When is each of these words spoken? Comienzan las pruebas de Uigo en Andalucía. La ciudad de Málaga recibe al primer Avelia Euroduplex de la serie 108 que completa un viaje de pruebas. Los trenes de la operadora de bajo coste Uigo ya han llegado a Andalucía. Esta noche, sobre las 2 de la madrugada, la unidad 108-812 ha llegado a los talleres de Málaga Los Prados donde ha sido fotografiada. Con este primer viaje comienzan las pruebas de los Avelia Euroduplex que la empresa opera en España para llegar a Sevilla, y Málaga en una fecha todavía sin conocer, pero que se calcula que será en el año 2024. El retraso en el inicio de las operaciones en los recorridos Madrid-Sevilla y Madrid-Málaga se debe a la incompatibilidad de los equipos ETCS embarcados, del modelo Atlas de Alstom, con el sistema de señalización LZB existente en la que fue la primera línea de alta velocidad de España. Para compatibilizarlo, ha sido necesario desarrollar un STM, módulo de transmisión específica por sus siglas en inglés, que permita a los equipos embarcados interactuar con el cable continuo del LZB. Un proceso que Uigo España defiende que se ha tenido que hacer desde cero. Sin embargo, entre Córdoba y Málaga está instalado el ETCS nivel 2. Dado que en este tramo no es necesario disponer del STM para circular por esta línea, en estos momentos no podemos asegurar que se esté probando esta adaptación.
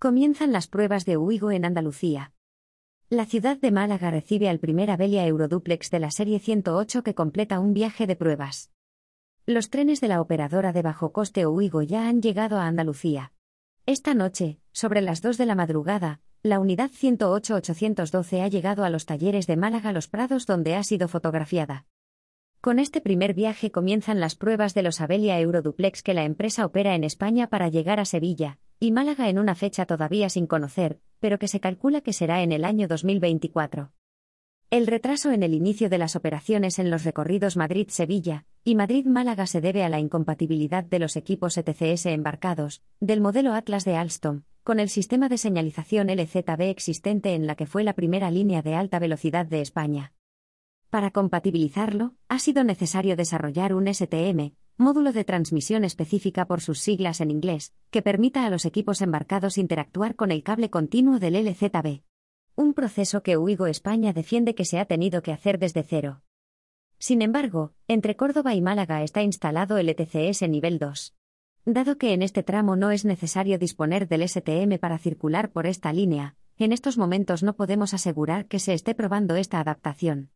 Comienzan 0.00 0.52
las 0.52 0.68
pruebas 0.68 1.04
de 1.06 1.16
Uigo 1.16 1.50
en 1.50 1.64
Andalucía. 1.64 2.32
La 3.10 3.26
ciudad 3.26 3.56
de 3.56 3.72
Málaga 3.72 4.12
recibe 4.12 4.48
al 4.48 4.60
primer 4.60 4.92
Avelia 4.92 5.26
Euroduplex 5.26 5.90
de 5.90 5.98
la 5.98 6.12
serie 6.12 6.38
108 6.38 7.02
que 7.02 7.16
completa 7.16 7.58
un 7.58 7.74
viaje 7.74 8.06
de 8.06 8.14
pruebas. 8.14 8.70
Los 9.44 9.70
trenes 9.70 10.00
de 10.00 10.06
la 10.06 10.20
operadora 10.20 10.72
de 10.72 10.82
bajo 10.82 11.10
coste 11.10 11.48
Uigo 11.48 11.82
ya 11.82 12.06
han 12.06 12.22
llegado 12.22 12.58
a 12.58 12.68
Andalucía. 12.68 13.32
Esta 13.86 14.14
noche, 14.14 14.60
sobre 14.70 15.00
las 15.00 15.20
2 15.20 15.36
de 15.36 15.46
la 15.46 15.56
madrugada, 15.56 16.20
la 16.44 16.60
unidad 16.60 16.92
108-812 16.92 18.42
ha 18.42 18.46
llegado 18.46 18.84
a 18.84 18.90
los 18.90 19.04
talleres 19.04 19.48
de 19.48 19.56
Málaga 19.56 19.90
Los 19.90 20.06
Prados 20.06 20.46
donde 20.46 20.76
ha 20.76 20.84
sido 20.84 21.08
fotografiada. 21.08 21.86
Con 22.60 22.78
este 22.78 23.00
primer 23.00 23.34
viaje 23.34 23.72
comienzan 23.72 24.20
las 24.20 24.36
pruebas 24.36 24.74
de 24.74 24.84
los 24.84 25.00
Avelia 25.00 25.40
Euroduplex 25.40 26.04
que 26.04 26.14
la 26.14 26.22
empresa 26.22 26.64
opera 26.64 26.94
en 26.94 27.02
España 27.02 27.48
para 27.48 27.68
llegar 27.68 27.98
a 27.98 28.04
Sevilla, 28.04 28.60
y 28.80 28.92
Málaga 28.92 29.28
en 29.28 29.38
una 29.38 29.54
fecha 29.54 29.86
todavía 29.86 30.28
sin 30.28 30.46
conocer, 30.46 31.00
pero 31.20 31.38
que 31.38 31.48
se 31.48 31.60
calcula 31.60 32.00
que 32.00 32.12
será 32.12 32.42
en 32.42 32.52
el 32.52 32.64
año 32.64 32.88
2024. 32.88 33.92
El 34.70 34.86
retraso 34.86 35.32
en 35.32 35.42
el 35.42 35.54
inicio 35.54 35.88
de 35.88 35.96
las 35.96 36.14
operaciones 36.14 36.78
en 36.78 36.90
los 36.90 37.04
recorridos 37.04 37.56
Madrid-Sevilla 37.56 38.44
y 38.64 38.74
Madrid-Málaga 38.74 39.46
se 39.46 39.62
debe 39.62 39.82
a 39.82 39.88
la 39.88 39.98
incompatibilidad 39.98 40.84
de 40.84 40.98
los 40.98 41.16
equipos 41.16 41.56
ETCS 41.56 42.06
embarcados, 42.06 42.82
del 43.00 43.22
modelo 43.22 43.54
Atlas 43.54 43.86
de 43.86 43.96
Alstom, 43.96 44.42
con 44.62 44.78
el 44.78 44.90
sistema 44.90 45.30
de 45.30 45.38
señalización 45.38 46.08
LZB 46.08 46.60
existente 46.68 47.34
en 47.34 47.46
la 47.46 47.54
que 47.54 47.66
fue 47.66 47.82
la 47.82 47.94
primera 47.94 48.30
línea 48.30 48.60
de 48.60 48.74
alta 48.74 48.98
velocidad 48.98 49.46
de 49.46 49.62
España. 49.62 50.12
Para 50.90 51.10
compatibilizarlo, 51.10 52.14
ha 52.28 52.38
sido 52.38 52.62
necesario 52.62 53.16
desarrollar 53.16 53.72
un 53.72 53.92
STM, 53.92 54.52
módulo 54.78 55.12
de 55.12 55.24
transmisión 55.24 55.84
específica 55.84 56.46
por 56.46 56.60
sus 56.60 56.78
siglas 56.78 57.20
en 57.20 57.32
inglés, 57.32 57.74
que 57.90 58.00
permita 58.00 58.46
a 58.46 58.50
los 58.50 58.64
equipos 58.64 59.02
embarcados 59.02 59.58
interactuar 59.58 60.14
con 60.14 60.30
el 60.30 60.44
cable 60.44 60.70
continuo 60.70 61.18
del 61.18 61.34
LZB. 61.44 62.02
Un 62.54 62.74
proceso 62.74 63.22
que 63.22 63.36
Uigo 63.36 63.66
España 63.66 64.12
defiende 64.12 64.54
que 64.54 64.64
se 64.64 64.78
ha 64.78 64.84
tenido 64.84 65.20
que 65.20 65.32
hacer 65.32 65.58
desde 65.58 65.82
cero. 65.82 66.22
Sin 66.98 67.22
embargo, 67.22 67.72
entre 67.88 68.16
Córdoba 68.16 68.54
y 68.54 68.60
Málaga 68.60 69.02
está 69.02 69.22
instalado 69.22 69.78
el 69.78 69.88
ETCS 69.88 70.48
nivel 70.48 70.78
2. 70.78 71.14
Dado 71.64 71.98
que 71.98 72.12
en 72.12 72.22
este 72.22 72.42
tramo 72.42 72.76
no 72.76 72.90
es 72.90 73.04
necesario 73.04 73.58
disponer 73.58 74.08
del 74.08 74.26
STM 74.28 74.78
para 74.80 74.98
circular 74.98 75.50
por 75.50 75.66
esta 75.66 75.92
línea, 75.92 76.36
en 76.56 76.72
estos 76.72 76.98
momentos 76.98 77.44
no 77.44 77.54
podemos 77.54 77.94
asegurar 77.94 78.46
que 78.46 78.58
se 78.58 78.74
esté 78.74 78.96
probando 78.96 79.36
esta 79.36 79.60
adaptación. 79.60 80.26